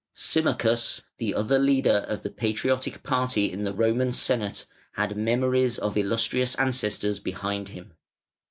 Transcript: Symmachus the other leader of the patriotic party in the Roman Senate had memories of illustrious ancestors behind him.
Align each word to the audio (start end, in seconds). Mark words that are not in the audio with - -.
Symmachus 0.15 1.03
the 1.19 1.35
other 1.35 1.59
leader 1.59 1.97
of 2.09 2.23
the 2.23 2.31
patriotic 2.31 3.03
party 3.03 3.51
in 3.51 3.65
the 3.65 3.71
Roman 3.71 4.11
Senate 4.13 4.65
had 4.93 5.15
memories 5.15 5.77
of 5.77 5.95
illustrious 5.95 6.55
ancestors 6.55 7.19
behind 7.19 7.69
him. 7.69 7.93